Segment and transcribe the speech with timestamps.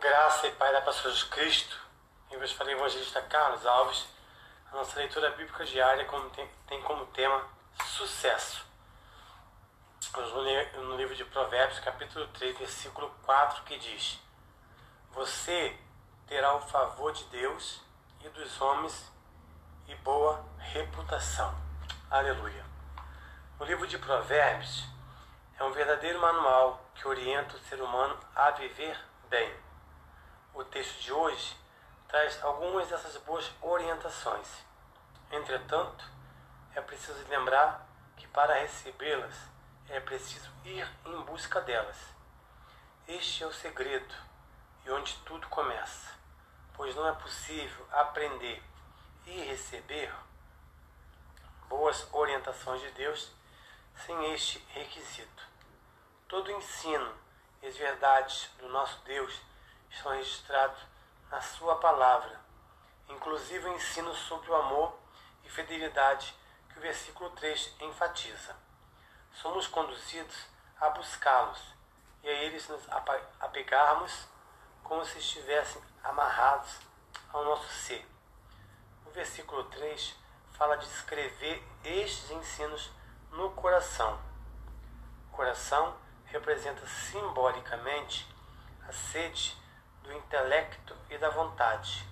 [0.00, 1.78] Graça e Pai da Pastor Jesus Cristo,
[2.30, 4.06] eu vos falei evangelista Carlos Alves,
[4.72, 6.08] a nossa leitura bíblica diária
[6.66, 7.46] tem como tema
[7.84, 8.64] sucesso.
[10.76, 14.18] No livro de Provérbios, capítulo 3, versículo 4, que diz:
[15.10, 15.78] Você
[16.26, 17.82] terá o favor de Deus
[18.22, 19.12] e dos homens
[19.86, 21.54] e boa reputação.
[22.10, 22.64] Aleluia.
[23.58, 24.82] O livro de Provérbios
[25.58, 28.98] é um verdadeiro manual que orienta o ser humano a viver
[29.28, 29.69] bem.
[30.52, 31.56] O texto de hoje
[32.08, 34.48] traz algumas dessas boas orientações.
[35.30, 36.04] Entretanto,
[36.74, 37.86] é preciso lembrar
[38.16, 39.34] que para recebê-las
[39.88, 41.96] é preciso ir em busca delas.
[43.06, 44.14] Este é o segredo
[44.84, 46.10] e onde tudo começa,
[46.74, 48.62] pois não é possível aprender
[49.26, 50.12] e receber
[51.68, 53.30] boas orientações de Deus
[54.04, 55.44] sem este requisito.
[56.26, 57.14] Todo ensino
[57.62, 59.40] e as verdades do nosso Deus
[59.90, 60.80] estão registrados
[61.30, 62.40] na Sua palavra,
[63.08, 64.98] inclusive o ensino sobre o amor
[65.44, 66.34] e fidelidade
[66.68, 68.56] que o versículo 3 enfatiza.
[69.32, 70.46] Somos conduzidos
[70.80, 71.60] a buscá-los
[72.22, 72.82] e a eles nos
[73.40, 74.26] apegarmos
[74.82, 76.78] como se estivessem amarrados
[77.32, 78.06] ao nosso ser.
[79.06, 80.16] O versículo 3
[80.52, 82.90] fala de escrever estes ensinos
[83.30, 84.20] no coração.
[85.28, 88.28] O coração representa simbolicamente
[88.88, 89.59] a sede
[90.02, 92.06] do intelecto e da vontade.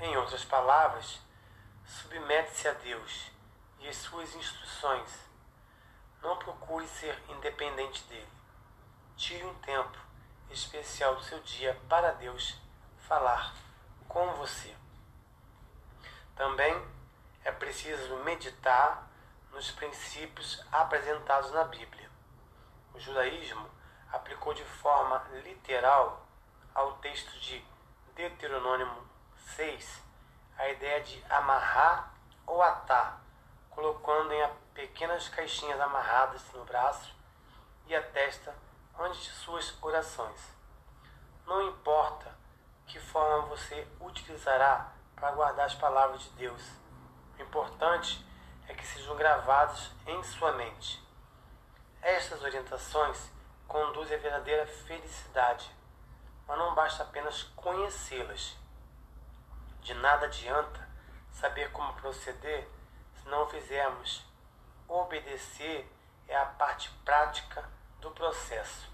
[0.00, 1.20] Em outras palavras,
[1.84, 3.30] submete-se a Deus
[3.80, 5.10] e às suas instruções.
[6.22, 8.28] Não procure ser independente dele.
[9.16, 9.98] Tire um tempo
[10.50, 12.56] especial do seu dia para Deus
[12.98, 13.54] falar
[14.08, 14.74] com você.
[16.34, 16.82] Também
[17.44, 19.08] é preciso meditar
[19.52, 22.08] nos princípios apresentados na Bíblia.
[22.94, 23.68] O judaísmo
[24.12, 26.26] aplicou de forma literal
[26.74, 27.64] ao texto de
[28.14, 28.88] Deuteronômio
[29.56, 30.02] 6
[30.56, 32.12] a ideia de amarrar
[32.46, 33.20] ou atar,
[33.70, 37.14] colocando em pequenas caixinhas amarradas no braço
[37.86, 38.54] e a testa
[38.98, 40.40] antes de suas orações.
[41.46, 42.34] Não importa
[42.86, 46.62] que forma você utilizará para guardar as palavras de Deus.
[47.38, 48.24] O importante
[48.68, 51.02] é que sejam gravados em sua mente.
[52.02, 53.30] Estas orientações
[53.66, 55.70] conduzem à verdadeira felicidade,
[56.50, 58.56] mas não basta apenas conhecê-las.
[59.82, 60.84] De nada adianta
[61.30, 62.68] saber como proceder
[63.14, 64.26] se não fizermos.
[64.88, 65.88] Obedecer
[66.26, 68.90] é a parte prática do processo.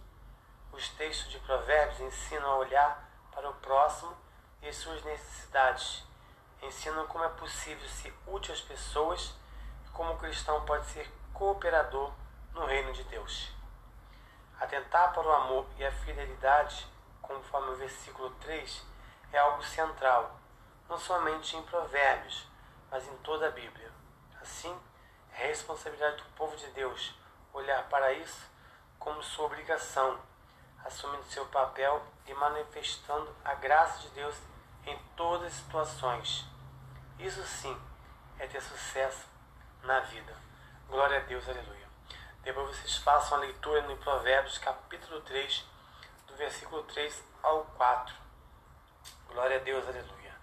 [0.71, 4.15] Os textos de Provérbios ensinam a olhar para o próximo
[4.61, 6.05] e as suas necessidades.
[6.61, 9.35] Ensinam como é possível ser útil às pessoas
[9.87, 12.13] e como o cristão pode ser cooperador
[12.53, 13.51] no reino de Deus.
[14.61, 16.95] Atentar para o amor e a fidelidade,
[17.27, 18.83] conforme o versículo 3,
[19.33, 20.39] é algo central,
[20.89, 22.47] não somente em Provérbios,
[22.91, 23.91] mas em toda a Bíblia.
[24.41, 24.75] Assim,
[25.33, 27.15] é responsabilidade do povo de Deus
[27.53, 28.49] olhar para isso
[28.99, 30.19] como sua obrigação,
[30.85, 34.37] assumindo seu papel e manifestando a graça de Deus
[34.85, 36.45] em todas as situações.
[37.19, 37.77] Isso sim
[38.39, 39.27] é ter sucesso
[39.83, 40.35] na vida.
[40.89, 41.87] Glória a Deus, aleluia.
[42.43, 45.65] Depois vocês façam a leitura no Provérbios, capítulo 3,
[46.37, 48.15] do versículo 3 ao 4.
[49.29, 50.35] Glória a Deus, aleluia.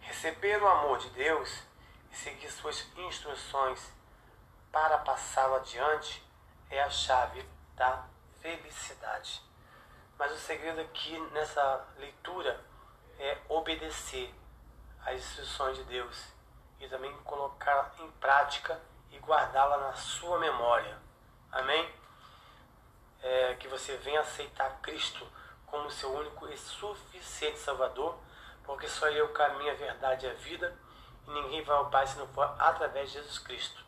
[0.00, 1.62] Receber o amor de Deus
[2.10, 3.92] e seguir suas instruções
[4.72, 6.20] para passá-lo adiante
[6.68, 8.04] é a chave da
[8.40, 9.40] felicidade.
[10.18, 12.60] Mas o segredo aqui nessa leitura
[13.16, 14.34] é obedecer
[15.04, 16.24] às instruções de Deus
[16.80, 18.80] e também colocar em prática
[19.12, 20.98] e guardá-la na sua memória.
[21.52, 22.05] Amém?
[23.28, 25.26] É, que você venha aceitar Cristo
[25.66, 28.16] como seu único e suficiente Salvador,
[28.62, 30.78] porque só Ele é o caminho, a verdade e a vida,
[31.26, 33.84] e ninguém vai ao Pai se não for através de Jesus Cristo.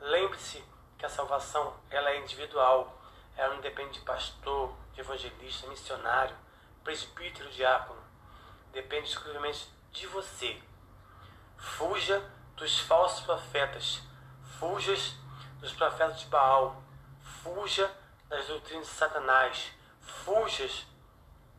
[0.00, 0.62] Lembre-se
[0.98, 3.00] que a salvação ela é individual,
[3.36, 6.36] ela não depende de pastor, de evangelista, missionário,
[6.82, 8.02] presbítero, diácono.
[8.70, 10.60] Depende exclusivamente de você.
[11.56, 12.22] Fuja
[12.54, 14.02] dos falsos profetas,
[14.58, 14.94] fuja
[15.58, 16.84] dos profetas de Baal,
[17.44, 17.90] Fuja
[18.34, 19.72] das doutrinas de Satanás.
[20.00, 20.68] Fuja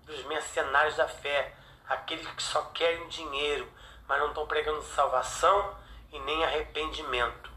[0.04, 1.56] dos mercenários da fé.
[1.88, 3.72] Aqueles que só querem dinheiro,
[4.08, 5.78] mas não estão pregando salvação
[6.12, 7.52] e nem arrependimento.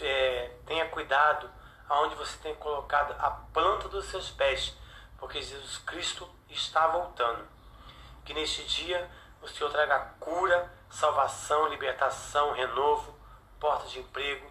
[0.00, 1.50] É, tenha cuidado
[1.88, 4.76] aonde você tem colocado a planta dos seus pés,
[5.18, 7.46] porque Jesus Cristo está voltando.
[8.24, 9.08] Que neste dia
[9.42, 13.16] o Senhor traga cura, salvação, libertação, renovo,
[13.58, 14.50] porta de emprego,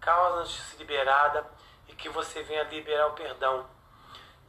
[0.00, 1.46] causa de se liberada
[1.92, 3.66] e que você venha liberar o perdão.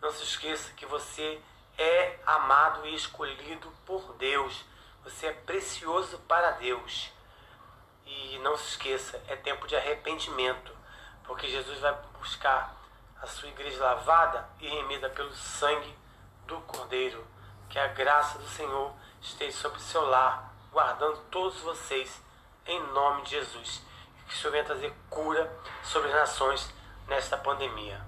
[0.02, 1.42] Não se esqueça que você
[1.78, 4.64] é amado e escolhido por Deus.
[5.04, 7.12] Você é precioso para Deus.
[8.06, 10.76] E não se esqueça, é tempo de arrependimento,
[11.24, 12.76] porque Jesus vai buscar
[13.22, 15.96] a sua igreja lavada e remida pelo sangue
[16.46, 17.26] do Cordeiro.
[17.70, 22.22] Que a graça do Senhor esteja sobre o seu lar, guardando todos vocês,
[22.66, 23.82] em nome de Jesus.
[24.28, 25.52] Que o Senhor venha trazer cura
[25.84, 28.02] sobre as nações nesta pandemia.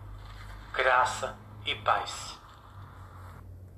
[0.73, 2.37] Graça e paz.